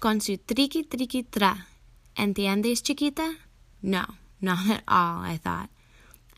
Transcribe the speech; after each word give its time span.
con 0.00 0.18
su 0.18 0.38
triqui 0.38 0.88
triqui 0.88 1.30
tra. 1.30 1.66
¿Entiendes, 2.16 2.82
chiquita? 2.82 3.36
No, 3.82 4.06
not 4.40 4.68
at 4.70 4.82
all, 4.88 5.20
I 5.20 5.36
thought. 5.36 5.68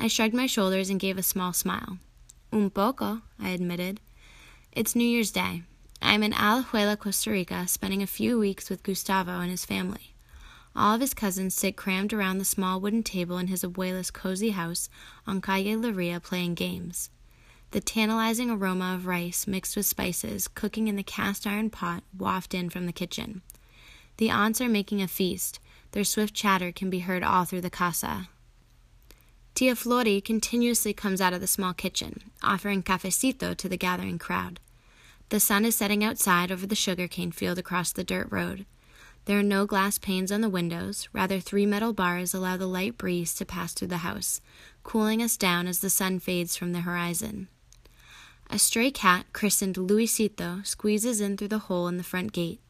I 0.00 0.08
shrugged 0.08 0.35
my 0.35 0.46
shoulders 0.46 0.91
and 0.91 0.99
gave 0.99 1.17
a 1.17 1.23
small 1.23 1.52
smile. 1.52 1.98
Un 2.52 2.70
poco, 2.70 3.22
I 3.40 3.50
admitted. 3.50 4.00
It's 4.72 4.96
New 4.96 5.06
Year's 5.06 5.30
Day. 5.30 5.62
I 6.02 6.14
am 6.14 6.25
in 6.25 6.33
Alajuela, 6.33 6.98
Costa 6.98 7.30
Rica, 7.30 7.68
spending 7.68 8.02
a 8.02 8.06
few 8.09 8.36
weeks 8.36 8.68
with 8.68 8.82
Gustavo 8.82 9.38
and 9.38 9.50
his 9.50 9.64
family. 9.64 10.16
All 10.74 10.96
of 10.96 11.00
his 11.00 11.14
cousins 11.14 11.54
sit 11.54 11.76
crammed 11.76 12.12
around 12.12 12.38
the 12.38 12.44
small 12.44 12.80
wooden 12.80 13.04
table 13.04 13.38
in 13.38 13.46
his 13.46 13.62
abuela's 13.62 14.10
cozy 14.10 14.50
house 14.50 14.88
on 15.24 15.40
Calle 15.40 15.79
Loria 15.79 16.18
playing 16.18 16.54
games. 16.54 17.10
The 17.73 17.80
tantalizing 17.80 18.50
aroma 18.50 18.95
of 18.95 19.07
rice 19.07 19.46
mixed 19.46 19.77
with 19.77 19.86
spices 19.86 20.46
cooking 20.46 20.88
in 20.88 20.96
the 20.96 21.02
cast 21.02 21.46
iron 21.46 21.70
pot 21.70 22.05
waft 22.14 22.52
in 22.52 22.68
from 22.68 22.84
the 22.84 22.93
kitchen. 22.93 23.41
The 24.18 24.29
aunts 24.29 24.61
are 24.61 24.68
making 24.68 25.01
a 25.01 25.09
feast. 25.09 25.59
Their 25.93 26.05
swift 26.05 26.34
chatter 26.34 26.70
can 26.70 26.91
be 26.91 26.98
heard 26.98 27.23
all 27.23 27.46
through 27.46 27.62
the 27.62 27.70
casa. 27.70 28.29
Tia 29.55 29.74
Flory 29.74 30.20
continuously 30.20 30.93
comes 30.93 31.23
out 31.23 31.32
of 31.32 31.41
the 31.41 31.46
small 31.46 31.73
kitchen, 31.73 32.24
offering 32.43 32.82
cafecito 32.82 33.56
to 33.56 33.70
the 33.70 33.79
gathering 33.79 34.18
crowd. 34.18 34.60
The 35.30 35.41
sun 35.41 35.65
is 35.65 35.74
setting 35.74 36.04
outside 36.04 36.52
over 36.52 36.66
the 36.66 36.74
sugarcane 36.74 37.32
field 37.32 37.59
across 37.59 37.91
the 37.91 38.04
dirt 38.04 38.29
road. 38.30 38.66
There 39.24 39.38
are 39.38 39.43
no 39.43 39.65
glass 39.65 39.96
panes 39.96 40.30
on 40.30 40.43
the 40.43 40.51
windows, 40.51 41.09
rather, 41.15 41.41
three 41.41 41.65
metal 41.65 41.95
bars 41.95 42.34
allow 42.34 42.59
the 42.59 42.66
light 42.66 42.98
breeze 42.98 43.34
to 43.37 43.46
pass 43.46 43.73
through 43.73 43.88
the 43.88 43.98
house, 43.98 44.43
cooling 44.82 45.23
us 45.23 45.38
down 45.38 45.66
as 45.66 45.79
the 45.79 45.88
sun 45.88 46.18
fades 46.18 46.54
from 46.54 46.73
the 46.73 46.82
horizon. 46.82 47.48
A 48.52 48.59
stray 48.59 48.91
cat, 48.91 49.24
christened 49.33 49.77
Luisito, 49.77 50.60
squeezes 50.66 51.23
in 51.23 51.38
through 51.38 51.48
the 51.48 51.59
hole 51.59 51.88
in 51.88 51.97
the 51.97 52.02
front 52.02 52.33
gate. 52.33 52.60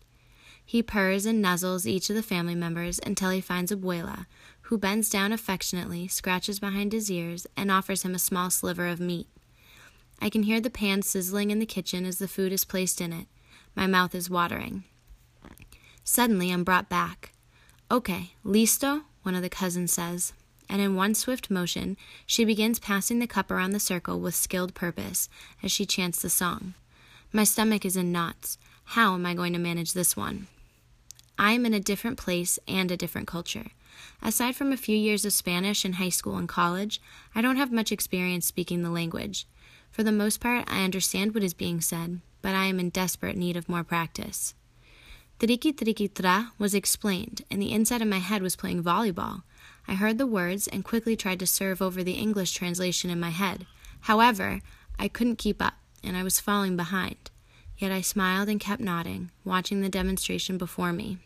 He 0.65 0.81
purrs 0.81 1.27
and 1.27 1.43
nuzzles 1.43 1.89
each 1.89 2.09
of 2.09 2.15
the 2.15 2.23
family 2.23 2.55
members 2.55 3.01
until 3.05 3.31
he 3.31 3.41
finds 3.41 3.73
Abuela, 3.73 4.27
who 4.61 4.79
bends 4.79 5.11
down 5.11 5.33
affectionately, 5.33 6.07
scratches 6.07 6.61
behind 6.61 6.93
his 6.93 7.11
ears, 7.11 7.49
and 7.57 7.69
offers 7.69 8.05
him 8.05 8.15
a 8.15 8.21
small 8.21 8.49
sliver 8.49 8.87
of 8.87 9.01
meat. 9.01 9.27
I 10.21 10.31
can 10.31 10.45
hear 10.45 10.61
the 10.61 10.71
pan 10.71 11.03
sizzling 11.03 11.51
in 11.51 11.59
the 11.59 11.67
kitchen 11.67 12.07
as 12.07 12.21
the 12.21 12.29
food 12.29 12.53
is 12.53 12.65
placed 12.65 13.01
in 13.01 13.13
it. 13.13 13.27
My 13.75 13.89
mouth 13.89 14.15
is 14.15 14.31
watering. 14.31 14.85
Suddenly, 16.05 16.53
I'm 16.53 16.63
brought 16.63 16.89
back. 16.89 17.33
Okay, 17.91 18.35
listo, 18.45 19.03
one 19.25 19.35
of 19.35 19.43
the 19.43 19.51
cousins 19.51 19.93
says 19.93 20.33
and 20.73 20.81
in 20.81 20.97
one 20.97 21.15
swift 21.15 21.51
motion, 21.51 21.99
she 22.27 22.47
begins 22.47 22.79
passing 22.79 23.19
the 23.19 23.27
cup 23.27 23.51
around 23.51 23.73
the 23.73 23.79
circle 23.79 24.19
with 24.19 24.35
skilled 24.35 24.73
purpose 24.73 25.29
as 25.63 25.71
she 25.71 25.85
chants 25.85 26.23
the 26.23 26.31
song. 26.31 26.73
My 27.31 27.45
stomach 27.45 27.85
is 27.85 27.95
in 27.95 28.11
knots. 28.11 28.57
How 28.85 29.13
am 29.13 29.27
I 29.27 29.35
going 29.35 29.53
to 29.53 29.59
manage 29.59 29.93
this 29.93 30.17
one? 30.17 30.47
I 31.39 31.53
am 31.53 31.67
in 31.67 31.75
a 31.75 31.81
different 31.81 32.17
place 32.17 32.59
and 32.67 32.91
a 32.91 32.97
different 32.97 33.29
culture. 33.29 33.67
Aside 34.23 34.57
from 34.57 34.73
a 34.73 34.79
few 34.79 34.97
years 34.97 35.27
of 35.27 35.35
Spanish 35.35 35.85
in 35.85 35.95
high 35.95 36.09
school 36.09 36.39
and 36.39 36.49
college, 36.49 37.03
I 37.35 37.43
don't 37.43 37.57
have 37.57 37.71
much 37.71 37.93
experience 37.93 38.47
speaking 38.47 38.83
the 38.83 38.89
language. 38.89 39.47
For 39.91 40.03
the 40.03 40.11
most 40.11 40.41
part, 40.41 40.65
I 40.69 40.85
understand 40.85 41.35
what 41.35 41.45
is 41.45 41.53
being 41.53 41.83
said, 41.83 42.23
but 42.41 42.55
I 42.55 42.65
am 42.65 42.81
in 42.81 42.89
desperate 42.89 43.37
need 43.37 43.59
of 43.59 43.69
more 43.69 43.85
practice. 43.85 44.55
Triki 45.39 45.75
triki 45.75 46.09
tra 46.09 46.53
was 46.59 46.75
explained, 46.75 47.45
and 47.51 47.61
the 47.61 47.73
inside 47.73 48.01
of 48.01 48.09
my 48.09 48.21
head 48.21 48.41
was 48.41 48.57
playing 48.57 48.83
volleyball. 48.83 49.43
I 49.89 49.95
heard 49.95 50.19
the 50.19 50.27
words 50.27 50.69
and 50.69 50.85
quickly 50.85 51.17
tried 51.17 51.39
to 51.41 51.47
serve 51.47 51.83
over 51.83 52.03
the 52.03 52.13
English 52.13 52.53
translation 52.53 53.11
in 53.11 53.21
my 53.21 53.31
head. 53.31 53.67
However, 54.03 54.61
I 54.99 55.09
couldn't 55.09 55.37
keep 55.37 55.61
up, 55.61 55.75
and 56.03 56.17
I 56.17 56.23
was 56.23 56.41
falling 56.41 56.77
behind. 56.77 57.31
Yet 57.77 57.93
I 57.93 58.01
smiled 58.01 58.49
and 58.49 58.61
kept 58.61 58.81
nodding, 58.81 59.31
watching 59.45 59.81
the 59.81 59.89
demonstration 59.89 60.57
before 60.57 60.93
me. 60.93 61.19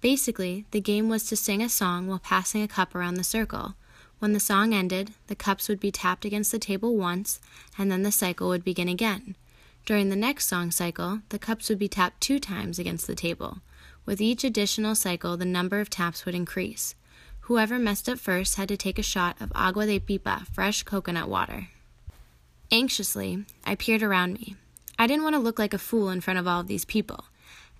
Basically, 0.00 0.66
the 0.72 0.80
game 0.80 1.08
was 1.08 1.24
to 1.24 1.36
sing 1.36 1.62
a 1.62 1.68
song 1.68 2.08
while 2.08 2.18
passing 2.18 2.62
a 2.62 2.68
cup 2.68 2.94
around 2.94 3.14
the 3.14 3.24
circle. 3.24 3.76
When 4.18 4.32
the 4.32 4.40
song 4.40 4.74
ended, 4.74 5.12
the 5.28 5.36
cups 5.36 5.68
would 5.68 5.80
be 5.80 5.92
tapped 5.92 6.24
against 6.24 6.50
the 6.50 6.58
table 6.58 6.96
once, 6.96 7.40
and 7.78 7.90
then 7.90 8.02
the 8.02 8.12
cycle 8.12 8.48
would 8.48 8.64
begin 8.64 8.88
again. 8.88 9.36
During 9.84 10.10
the 10.10 10.16
next 10.16 10.46
song 10.46 10.70
cycle, 10.70 11.22
the 11.28 11.38
cups 11.38 11.68
would 11.68 11.78
be 11.78 11.88
tapped 11.88 12.20
two 12.20 12.38
times 12.38 12.78
against 12.78 13.06
the 13.06 13.14
table. 13.14 13.58
With 14.04 14.20
each 14.20 14.42
additional 14.44 14.94
cycle, 14.94 15.36
the 15.36 15.44
number 15.44 15.80
of 15.80 15.90
taps 15.90 16.24
would 16.24 16.34
increase. 16.34 16.94
Whoever 17.46 17.78
messed 17.78 18.08
up 18.08 18.20
first 18.20 18.54
had 18.54 18.68
to 18.68 18.76
take 18.76 19.00
a 19.00 19.02
shot 19.02 19.36
of 19.40 19.50
agua 19.54 19.86
de 19.86 19.98
pipa, 19.98 20.46
fresh 20.52 20.84
coconut 20.84 21.28
water. 21.28 21.68
Anxiously, 22.70 23.44
I 23.66 23.74
peered 23.74 24.02
around 24.02 24.34
me. 24.34 24.54
I 24.96 25.08
didn't 25.08 25.24
want 25.24 25.34
to 25.34 25.40
look 25.40 25.58
like 25.58 25.74
a 25.74 25.78
fool 25.78 26.08
in 26.10 26.20
front 26.20 26.38
of 26.38 26.46
all 26.46 26.60
of 26.60 26.68
these 26.68 26.84
people. 26.84 27.24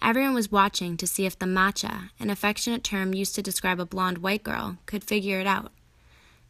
Everyone 0.03 0.35
was 0.35 0.51
watching 0.51 0.97
to 0.97 1.07
see 1.07 1.27
if 1.27 1.39
the 1.39 1.47
macha, 1.47 2.11
an 2.19 2.29
affectionate 2.29 2.83
term 2.83 3.15
used 3.15 3.37
to 3.37 3.43
describe 3.43 3.79
a 3.79 3.87
blonde 3.87 4.19
white 4.19 4.43
girl, 4.43 4.79
could 4.87 5.05
figure 5.05 5.39
it 5.39 5.47
out. 5.47 5.71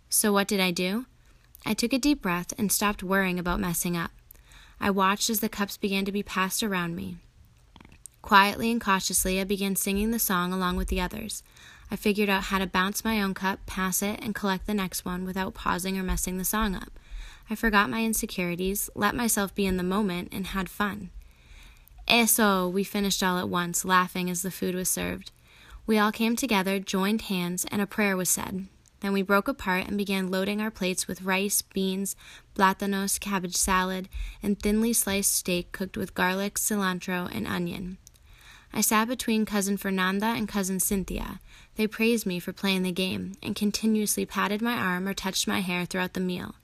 So, 0.08 0.32
what 0.32 0.48
did 0.48 0.58
I 0.58 0.70
do? 0.70 1.04
I 1.66 1.74
took 1.74 1.92
a 1.92 1.98
deep 1.98 2.22
breath 2.22 2.54
and 2.56 2.72
stopped 2.72 3.02
worrying 3.02 3.38
about 3.38 3.60
messing 3.60 3.94
up. 3.94 4.10
I 4.80 4.90
watched 4.90 5.28
as 5.28 5.40
the 5.40 5.50
cups 5.50 5.76
began 5.76 6.06
to 6.06 6.12
be 6.12 6.22
passed 6.22 6.62
around 6.62 6.96
me. 6.96 7.18
Quietly 8.22 8.70
and 8.70 8.80
cautiously, 8.80 9.38
I 9.38 9.44
began 9.44 9.76
singing 9.76 10.12
the 10.12 10.18
song 10.18 10.52
along 10.52 10.76
with 10.76 10.88
the 10.88 11.00
others. 11.00 11.42
I 11.92 11.96
figured 11.96 12.30
out 12.30 12.44
how 12.44 12.56
to 12.56 12.66
bounce 12.66 13.04
my 13.04 13.20
own 13.20 13.34
cup, 13.34 13.66
pass 13.66 14.00
it, 14.00 14.18
and 14.22 14.34
collect 14.34 14.66
the 14.66 14.72
next 14.72 15.04
one 15.04 15.26
without 15.26 15.52
pausing 15.52 15.98
or 15.98 16.02
messing 16.02 16.38
the 16.38 16.44
song 16.44 16.74
up. 16.74 16.98
I 17.50 17.54
forgot 17.54 17.90
my 17.90 18.02
insecurities, 18.02 18.88
let 18.94 19.14
myself 19.14 19.54
be 19.54 19.66
in 19.66 19.76
the 19.76 19.82
moment, 19.82 20.30
and 20.32 20.46
had 20.46 20.70
fun. 20.70 21.10
Eso! 22.08 22.66
We 22.66 22.82
finished 22.82 23.22
all 23.22 23.38
at 23.38 23.50
once, 23.50 23.84
laughing 23.84 24.30
as 24.30 24.40
the 24.40 24.50
food 24.50 24.74
was 24.74 24.88
served. 24.88 25.32
We 25.86 25.98
all 25.98 26.12
came 26.12 26.34
together, 26.34 26.78
joined 26.78 27.22
hands, 27.22 27.66
and 27.70 27.82
a 27.82 27.86
prayer 27.86 28.16
was 28.16 28.30
said. 28.30 28.68
Then 29.00 29.12
we 29.12 29.20
broke 29.20 29.46
apart 29.46 29.86
and 29.86 29.98
began 29.98 30.30
loading 30.30 30.62
our 30.62 30.70
plates 30.70 31.06
with 31.06 31.20
rice, 31.20 31.60
beans, 31.60 32.16
platanos, 32.54 33.20
cabbage 33.20 33.56
salad, 33.56 34.08
and 34.42 34.58
thinly 34.58 34.94
sliced 34.94 35.34
steak 35.34 35.72
cooked 35.72 35.98
with 35.98 36.14
garlic, 36.14 36.54
cilantro, 36.54 37.28
and 37.30 37.46
onion. 37.46 37.98
I 38.74 38.80
sat 38.80 39.06
between 39.06 39.44
cousin 39.44 39.76
Fernanda 39.76 40.26
and 40.26 40.48
cousin 40.48 40.80
Cynthia. 40.80 41.40
They 41.76 41.86
praised 41.86 42.24
me 42.24 42.38
for 42.38 42.52
playing 42.52 42.82
the 42.82 42.92
game 42.92 43.34
and 43.42 43.54
continuously 43.54 44.24
patted 44.24 44.62
my 44.62 44.74
arm 44.74 45.06
or 45.06 45.14
touched 45.14 45.46
my 45.46 45.60
hair 45.60 45.84
throughout 45.84 46.14
the 46.14 46.20
meal. 46.20 46.54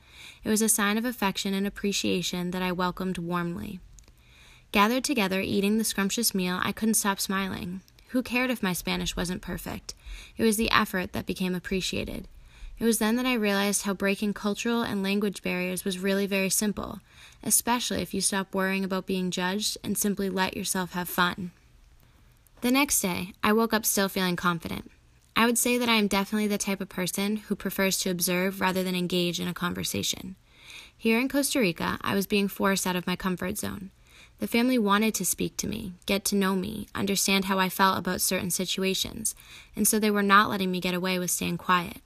It 0.42 0.48
was 0.48 0.62
a 0.62 0.68
sign 0.68 0.96
of 0.96 1.04
affection 1.04 1.52
and 1.52 1.66
appreciation 1.66 2.50
that 2.52 2.62
I 2.62 2.72
welcomed 2.72 3.18
warmly. 3.18 3.80
Gathered 4.72 5.04
together, 5.04 5.40
eating 5.40 5.78
the 5.78 5.84
scrumptious 5.84 6.34
meal, 6.34 6.60
I 6.62 6.72
couldn't 6.72 6.94
stop 6.94 7.20
smiling. 7.20 7.82
Who 8.08 8.22
cared 8.22 8.50
if 8.50 8.62
my 8.62 8.72
Spanish 8.72 9.14
wasn't 9.14 9.42
perfect? 9.42 9.94
It 10.36 10.44
was 10.44 10.56
the 10.56 10.70
effort 10.70 11.12
that 11.12 11.26
became 11.26 11.54
appreciated. 11.54 12.26
It 12.78 12.84
was 12.84 12.98
then 12.98 13.16
that 13.16 13.26
I 13.26 13.34
realized 13.34 13.82
how 13.82 13.92
breaking 13.92 14.34
cultural 14.34 14.82
and 14.82 15.02
language 15.02 15.42
barriers 15.42 15.84
was 15.84 15.98
really 15.98 16.26
very 16.26 16.48
simple, 16.48 17.00
especially 17.42 18.00
if 18.00 18.14
you 18.14 18.20
stop 18.20 18.54
worrying 18.54 18.84
about 18.84 19.06
being 19.06 19.30
judged 19.30 19.76
and 19.82 19.98
simply 19.98 20.30
let 20.30 20.56
yourself 20.56 20.92
have 20.92 21.08
fun. 21.08 21.50
The 22.60 22.72
next 22.72 23.00
day, 23.00 23.34
I 23.40 23.52
woke 23.52 23.72
up 23.72 23.86
still 23.86 24.08
feeling 24.08 24.34
confident. 24.34 24.90
I 25.36 25.46
would 25.46 25.56
say 25.56 25.78
that 25.78 25.88
I 25.88 25.94
am 25.94 26.08
definitely 26.08 26.48
the 26.48 26.58
type 26.58 26.80
of 26.80 26.88
person 26.88 27.36
who 27.36 27.54
prefers 27.54 27.98
to 27.98 28.10
observe 28.10 28.60
rather 28.60 28.82
than 28.82 28.96
engage 28.96 29.38
in 29.38 29.46
a 29.46 29.54
conversation. 29.54 30.34
Here 30.96 31.20
in 31.20 31.28
Costa 31.28 31.60
Rica, 31.60 31.98
I 32.00 32.16
was 32.16 32.26
being 32.26 32.48
forced 32.48 32.84
out 32.84 32.96
of 32.96 33.06
my 33.06 33.14
comfort 33.14 33.58
zone. 33.58 33.92
The 34.40 34.48
family 34.48 34.76
wanted 34.76 35.14
to 35.14 35.24
speak 35.24 35.56
to 35.58 35.68
me, 35.68 35.92
get 36.04 36.24
to 36.26 36.36
know 36.36 36.56
me, 36.56 36.88
understand 36.96 37.44
how 37.44 37.60
I 37.60 37.68
felt 37.68 37.96
about 37.96 38.20
certain 38.20 38.50
situations, 38.50 39.36
and 39.76 39.86
so 39.86 40.00
they 40.00 40.10
were 40.10 40.20
not 40.20 40.50
letting 40.50 40.72
me 40.72 40.80
get 40.80 40.94
away 40.94 41.20
with 41.20 41.30
staying 41.30 41.58
quiet. 41.58 41.98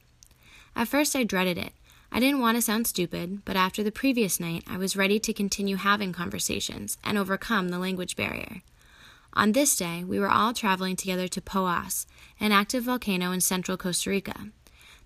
At 0.76 0.88
first, 0.88 1.16
I 1.16 1.24
dreaded 1.24 1.56
it. 1.56 1.72
I 2.10 2.20
didn't 2.20 2.40
want 2.40 2.58
to 2.58 2.62
sound 2.62 2.86
stupid, 2.86 3.42
but 3.46 3.56
after 3.56 3.82
the 3.82 3.90
previous 3.90 4.38
night, 4.38 4.64
I 4.66 4.76
was 4.76 4.96
ready 4.96 5.18
to 5.20 5.32
continue 5.32 5.76
having 5.76 6.12
conversations 6.12 6.98
and 7.02 7.16
overcome 7.16 7.70
the 7.70 7.78
language 7.78 8.16
barrier. 8.16 8.60
On 9.34 9.52
this 9.52 9.76
day, 9.76 10.04
we 10.04 10.18
were 10.18 10.28
all 10.28 10.52
traveling 10.52 10.94
together 10.94 11.26
to 11.26 11.40
Poas, 11.40 12.04
an 12.38 12.52
active 12.52 12.84
volcano 12.84 13.32
in 13.32 13.40
central 13.40 13.78
Costa 13.78 14.10
Rica. 14.10 14.48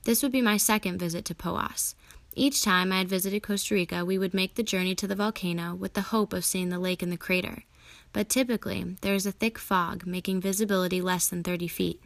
This 0.03 0.23
would 0.23 0.33
be 0.33 0.43
my 0.43 0.57
second 0.57 0.99
visit 0.99 1.25
to 1.27 1.35
Poas. 1.35 1.95
Each 2.35 2.63
time 2.63 2.93
I 2.93 2.99
had 2.99 3.09
visited 3.09 3.45
Costa 3.45 3.75
Rica, 3.75 4.05
we 4.05 4.19
would 4.19 4.35
make 4.35 4.57
the 4.57 4.65
journey 4.65 4.97
to 4.97 5.07
the 5.07 5.15
volcano 5.15 5.77
with 5.77 5.95
the 5.95 6.11
hope 6.13 6.33
of 6.33 6.45
seeing 6.45 6.71
the 6.71 6.81
lake 6.81 7.03
and 7.03 7.13
the 7.13 7.17
crater. 7.17 7.65
But 8.13 8.29
typically, 8.29 8.97
there 9.01 9.15
is 9.15 9.27
a 9.27 9.33
thick 9.33 9.59
fog, 9.59 10.07
making 10.07 10.41
visibility 10.41 11.01
less 11.01 11.29
than 11.29 11.45
30 11.45 11.69
feet. 11.69 12.03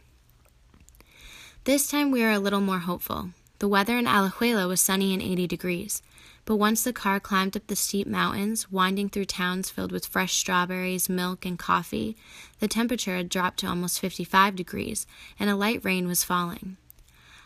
This 1.63 1.89
time 1.89 2.11
we 2.11 2.23
are 2.23 2.31
a 2.31 2.39
little 2.39 2.61
more 2.61 2.79
hopeful. 2.79 3.31
The 3.59 3.67
weather 3.67 3.97
in 3.97 4.05
Alajuela 4.05 4.67
was 4.67 4.79
sunny 4.79 5.13
and 5.13 5.21
80 5.21 5.47
degrees. 5.47 6.01
But 6.45 6.55
once 6.55 6.83
the 6.83 6.93
car 6.93 7.19
climbed 7.19 7.55
up 7.55 7.67
the 7.67 7.75
steep 7.75 8.07
mountains, 8.07 8.71
winding 8.71 9.09
through 9.09 9.25
towns 9.25 9.69
filled 9.69 9.91
with 9.91 10.07
fresh 10.07 10.35
strawberries, 10.35 11.07
milk, 11.07 11.45
and 11.45 11.57
coffee, 11.57 12.17
the 12.59 12.67
temperature 12.67 13.15
had 13.15 13.29
dropped 13.29 13.59
to 13.59 13.67
almost 13.67 13.99
55 13.99 14.55
degrees, 14.55 15.05
and 15.39 15.49
a 15.49 15.55
light 15.55 15.83
rain 15.85 16.07
was 16.07 16.23
falling. 16.23 16.77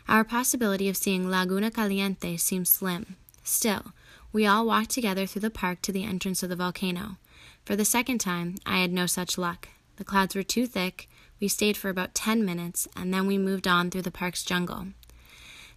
Our 0.07 0.24
possibility 0.24 0.88
of 0.88 0.97
seeing 0.97 1.30
Laguna 1.30 1.71
Caliente 1.71 2.38
seemed 2.38 2.68
slim. 2.68 3.15
Still, 3.44 3.94
we 4.31 4.45
all 4.45 4.65
walked 4.65 4.92
together 4.92 5.25
through 5.25 5.42
the 5.42 5.50
park 5.50 5.81
to 5.83 5.92
the 5.92 6.03
entrance 6.03 6.44
of 6.44 6.50
the 6.50 6.56
volcano. 6.56 7.18
For 7.65 7.75
the 7.75 7.86
second 7.86 8.19
time, 8.19 8.56
I 8.65 8.80
had 8.80 8.92
no 8.92 9.07
such 9.07 9.38
luck. 9.38 9.69
The 9.97 10.03
clouds 10.03 10.36
were 10.36 10.44
too 10.44 10.68
thick. 10.68 11.09
We 11.39 11.47
stayed 11.47 11.75
for 11.77 11.89
about 11.89 12.15
10 12.15 12.45
minutes, 12.45 12.88
and 12.95 13.13
then 13.13 13.27
we 13.27 13.38
moved 13.38 13.68
on 13.68 13.89
through 13.89 14.03
the 14.03 14.12
park's 14.12 14.44
jungle. 14.44 14.88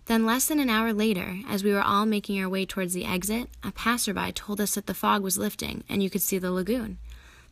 Then, 0.09 0.25
less 0.25 0.47
than 0.47 0.59
an 0.59 0.71
hour 0.71 0.95
later, 0.95 1.41
as 1.47 1.63
we 1.63 1.71
were 1.71 1.83
all 1.83 2.07
making 2.07 2.41
our 2.41 2.49
way 2.49 2.65
towards 2.65 2.95
the 2.95 3.05
exit, 3.05 3.51
a 3.63 3.71
passerby 3.71 4.33
told 4.33 4.59
us 4.59 4.75
that 4.75 4.87
the 4.87 4.95
fog 4.95 5.23
was 5.23 5.37
lifting 5.37 5.85
and 5.87 6.03
you 6.03 6.09
could 6.09 6.23
see 6.23 6.39
the 6.39 6.51
lagoon. 6.51 6.97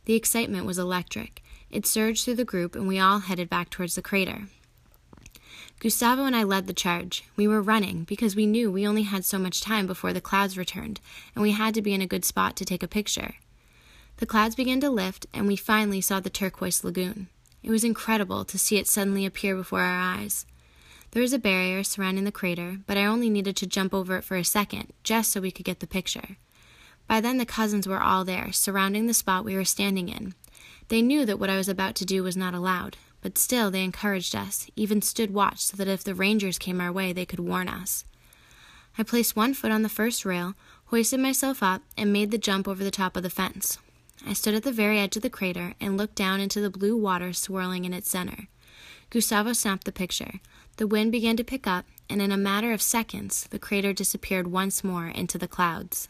The 0.05 0.15
excitement 0.15 0.65
was 0.65 0.79
electric. 0.79 1.43
It 1.69 1.85
surged 1.85 2.25
through 2.25 2.37
the 2.37 2.43
group, 2.43 2.75
and 2.75 2.87
we 2.87 2.97
all 2.97 3.19
headed 3.19 3.47
back 3.47 3.69
towards 3.69 3.93
the 3.93 4.01
crater. 4.01 4.47
Gustavo 5.79 6.23
and 6.23 6.35
I 6.35 6.41
led 6.41 6.65
the 6.65 6.73
charge. 6.73 7.25
We 7.35 7.47
were 7.47 7.61
running 7.61 8.05
because 8.05 8.35
we 8.35 8.47
knew 8.47 8.71
we 8.71 8.87
only 8.87 9.03
had 9.03 9.23
so 9.23 9.37
much 9.37 9.61
time 9.61 9.85
before 9.85 10.11
the 10.11 10.19
clouds 10.19 10.57
returned, 10.57 10.99
and 11.35 11.43
we 11.43 11.51
had 11.51 11.75
to 11.75 11.83
be 11.83 11.93
in 11.93 12.01
a 12.01 12.07
good 12.07 12.25
spot 12.25 12.55
to 12.55 12.65
take 12.65 12.81
a 12.81 12.87
picture. 12.87 13.35
The 14.17 14.25
clouds 14.25 14.55
began 14.55 14.79
to 14.79 14.89
lift, 14.89 15.27
and 15.31 15.45
we 15.45 15.57
finally 15.57 16.01
saw 16.01 16.19
the 16.19 16.31
turquoise 16.31 16.83
lagoon. 16.83 17.27
It 17.61 17.69
was 17.69 17.83
incredible 17.83 18.45
to 18.45 18.57
see 18.57 18.77
it 18.77 18.87
suddenly 18.87 19.27
appear 19.27 19.55
before 19.55 19.81
our 19.81 20.17
eyes. 20.17 20.47
There 21.11 21.21
was 21.21 21.33
a 21.33 21.39
barrier 21.39 21.83
surrounding 21.83 22.25
the 22.25 22.31
crater, 22.31 22.79
but 22.85 22.97
I 22.97 23.05
only 23.05 23.29
needed 23.29 23.55
to 23.57 23.67
jump 23.67 23.93
over 23.93 24.17
it 24.17 24.23
for 24.23 24.35
a 24.35 24.43
second, 24.43 24.93
just 25.03 25.31
so 25.31 25.41
we 25.41 25.51
could 25.51 25.65
get 25.65 25.79
the 25.79 25.87
picture. 25.87 26.37
By 27.07 27.21
then, 27.21 27.37
the 27.37 27.45
cousins 27.45 27.87
were 27.87 28.01
all 28.01 28.25
there, 28.25 28.51
surrounding 28.51 29.07
the 29.07 29.13
spot 29.13 29.45
we 29.45 29.55
were 29.55 29.65
standing 29.65 30.09
in. 30.09 30.35
They 30.89 31.01
knew 31.01 31.25
that 31.25 31.39
what 31.39 31.49
I 31.49 31.57
was 31.57 31.69
about 31.69 31.95
to 31.95 32.05
do 32.05 32.23
was 32.23 32.35
not 32.35 32.53
allowed, 32.53 32.97
but 33.21 33.37
still 33.37 33.71
they 33.71 33.83
encouraged 33.83 34.35
us, 34.35 34.69
even 34.75 35.01
stood 35.01 35.33
watch 35.33 35.59
so 35.59 35.77
that 35.77 35.87
if 35.87 36.03
the 36.03 36.15
rangers 36.15 36.59
came 36.59 36.81
our 36.81 36.91
way, 36.91 37.13
they 37.13 37.25
could 37.25 37.39
warn 37.39 37.67
us. 37.69 38.03
I 38.97 39.03
placed 39.03 39.35
one 39.35 39.53
foot 39.53 39.71
on 39.71 39.83
the 39.83 39.89
first 39.89 40.25
rail, 40.25 40.55
hoisted 40.85 41.19
myself 41.19 41.61
up, 41.61 41.81
and 41.97 42.11
made 42.11 42.31
the 42.31 42.37
jump 42.37 42.67
over 42.67 42.83
the 42.83 42.91
top 42.91 43.15
of 43.15 43.23
the 43.23 43.29
fence. 43.29 43.77
I 44.25 44.33
stood 44.33 44.55
at 44.55 44.63
the 44.63 44.71
very 44.71 44.99
edge 44.99 45.15
of 45.15 45.21
the 45.21 45.29
crater 45.29 45.73
and 45.79 45.97
looked 45.97 46.15
down 46.15 46.39
into 46.39 46.59
the 46.59 46.69
blue 46.69 46.97
water 46.97 47.31
swirling 47.33 47.85
in 47.85 47.93
its 47.93 48.09
center. 48.09 48.47
Gustavo 49.09 49.53
snapped 49.53 49.85
the 49.85 49.91
picture. 49.91 50.39
The 50.77 50.87
wind 50.87 51.11
began 51.11 51.35
to 51.37 51.43
pick 51.43 51.65
up, 51.65 51.85
and 52.07 52.21
in 52.21 52.31
a 52.31 52.37
matter 52.37 52.71
of 52.71 52.83
seconds, 52.83 53.47
the 53.49 53.57
crater 53.57 53.93
disappeared 53.93 54.47
once 54.47 54.83
more 54.83 55.07
into 55.07 55.39
the 55.39 55.47
clouds. 55.47 56.07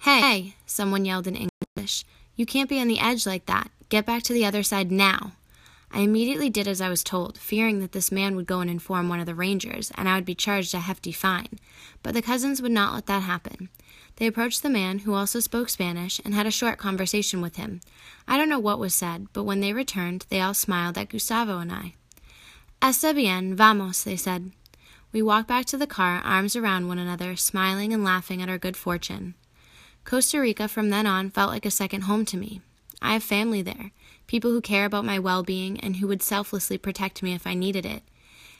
Hey, 0.00 0.56
someone 0.66 1.04
yelled 1.04 1.28
in 1.28 1.48
English. 1.76 2.04
You 2.34 2.44
can't 2.44 2.68
be 2.68 2.80
on 2.80 2.88
the 2.88 2.98
edge 2.98 3.24
like 3.24 3.46
that. 3.46 3.70
Get 3.88 4.04
back 4.04 4.24
to 4.24 4.32
the 4.32 4.44
other 4.44 4.64
side 4.64 4.90
now. 4.90 5.32
I 5.92 6.00
immediately 6.00 6.50
did 6.50 6.66
as 6.66 6.80
I 6.80 6.88
was 6.88 7.04
told, 7.04 7.38
fearing 7.38 7.78
that 7.78 7.92
this 7.92 8.10
man 8.10 8.34
would 8.34 8.46
go 8.46 8.58
and 8.58 8.68
inform 8.68 9.08
one 9.08 9.20
of 9.20 9.26
the 9.26 9.34
rangers, 9.34 9.92
and 9.94 10.08
I 10.08 10.16
would 10.16 10.24
be 10.24 10.34
charged 10.34 10.74
a 10.74 10.80
hefty 10.80 11.12
fine. 11.12 11.60
But 12.02 12.14
the 12.14 12.22
cousins 12.22 12.60
would 12.60 12.72
not 12.72 12.94
let 12.94 13.06
that 13.06 13.22
happen. 13.22 13.68
They 14.16 14.26
approached 14.26 14.64
the 14.64 14.70
man, 14.70 15.00
who 15.00 15.14
also 15.14 15.38
spoke 15.38 15.68
Spanish, 15.68 16.20
and 16.24 16.34
had 16.34 16.46
a 16.46 16.50
short 16.50 16.78
conversation 16.78 17.40
with 17.40 17.56
him. 17.56 17.80
I 18.26 18.36
don't 18.36 18.48
know 18.48 18.58
what 18.58 18.80
was 18.80 18.92
said, 18.92 19.28
but 19.32 19.44
when 19.44 19.60
they 19.60 19.72
returned, 19.72 20.26
they 20.30 20.40
all 20.40 20.52
smiled 20.52 20.98
at 20.98 21.10
Gustavo 21.10 21.58
and 21.58 21.70
I. 21.70 21.94
Está 22.84 23.14
bien, 23.14 23.56
vamos, 23.56 24.04
they 24.04 24.14
said. 24.14 24.52
We 25.10 25.22
walked 25.22 25.48
back 25.48 25.64
to 25.66 25.78
the 25.78 25.86
car, 25.86 26.20
arms 26.22 26.54
around 26.54 26.86
one 26.86 26.98
another, 26.98 27.34
smiling 27.34 27.94
and 27.94 28.04
laughing 28.04 28.42
at 28.42 28.50
our 28.50 28.58
good 28.58 28.76
fortune. 28.76 29.32
Costa 30.04 30.38
Rica 30.38 30.68
from 30.68 30.90
then 30.90 31.06
on 31.06 31.30
felt 31.30 31.50
like 31.50 31.64
a 31.64 31.70
second 31.70 32.02
home 32.02 32.26
to 32.26 32.36
me. 32.36 32.60
I 33.00 33.14
have 33.14 33.22
family 33.22 33.62
there 33.62 33.92
people 34.26 34.50
who 34.50 34.60
care 34.60 34.84
about 34.84 35.06
my 35.06 35.18
well 35.18 35.42
being 35.42 35.80
and 35.80 35.96
who 35.96 36.06
would 36.08 36.22
selflessly 36.22 36.76
protect 36.76 37.22
me 37.22 37.32
if 37.32 37.46
I 37.46 37.54
needed 37.54 37.86
it. 37.86 38.02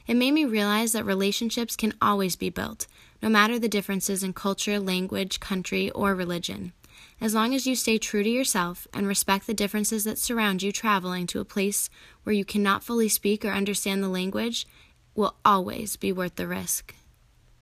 It 0.06 0.16
made 0.16 0.32
me 0.32 0.46
realize 0.46 0.92
that 0.92 1.04
relationships 1.04 1.76
can 1.76 1.92
always 2.00 2.34
be 2.34 2.48
built, 2.48 2.86
no 3.22 3.28
matter 3.28 3.58
the 3.58 3.68
differences 3.68 4.22
in 4.22 4.32
culture, 4.32 4.80
language, 4.80 5.38
country, 5.38 5.90
or 5.90 6.14
religion. 6.14 6.72
As 7.20 7.34
long 7.34 7.54
as 7.54 7.66
you 7.66 7.74
stay 7.74 7.98
true 7.98 8.22
to 8.22 8.28
yourself 8.28 8.86
and 8.92 9.06
respect 9.06 9.46
the 9.46 9.54
differences 9.54 10.04
that 10.04 10.18
surround 10.18 10.62
you 10.62 10.72
traveling 10.72 11.26
to 11.28 11.40
a 11.40 11.44
place 11.44 11.88
where 12.22 12.34
you 12.34 12.44
cannot 12.44 12.84
fully 12.84 13.08
speak 13.08 13.44
or 13.44 13.50
understand 13.50 14.02
the 14.02 14.08
language, 14.08 14.66
will 15.14 15.36
always 15.44 15.96
be 15.96 16.12
worth 16.12 16.36
the 16.36 16.46
risk. 16.46 16.94